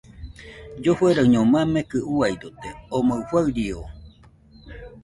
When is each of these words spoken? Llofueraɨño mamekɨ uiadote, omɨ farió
Llofueraɨño 0.81 1.39
mamekɨ 1.51 1.97
uiadote, 2.13 2.69
omɨ 2.97 3.13
farió 3.29 3.79